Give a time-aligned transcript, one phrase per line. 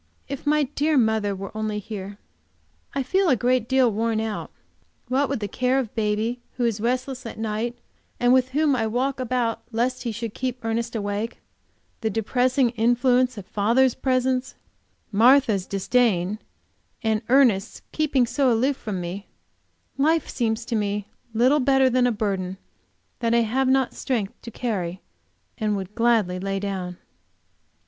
[0.27, 2.17] If my dear mother were only here!
[2.95, 4.49] I feel a good deal worn out.
[5.09, 7.77] What with the care of baby, who is restless at night,
[8.19, 11.37] and with whom I walk about lest he should keep Ernest awake,
[11.99, 14.55] the depressing influence of father's presence,
[15.11, 16.39] Martha's disdain,
[17.03, 19.27] and Ernest keeping so aloof from me,
[19.99, 22.57] life seems to me little better than a burden
[23.19, 24.99] that I have not strength to carry
[25.59, 26.97] and would gladly lay down.